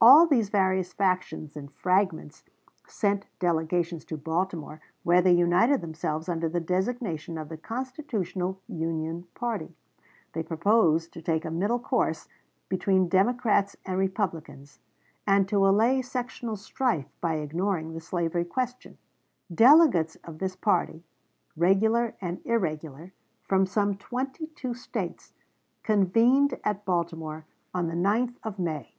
[0.00, 2.42] All these various factions and fragments
[2.86, 9.24] sent delegations to Baltimore, where they united themselves under the designation of the Constitutional Union
[9.34, 9.76] Party.
[10.32, 12.28] They proposed to take a middle course
[12.70, 14.78] between Democrats and Republicans,
[15.26, 18.96] and to allay sectional strife by ignoring the slavery question.
[19.48, 19.54] 1860.
[19.54, 21.04] Delegates of this party,
[21.58, 23.12] regular and irregular,
[23.42, 25.34] from some twenty two States,
[25.82, 27.44] convened at Baltimore
[27.74, 28.94] on the 9th of May.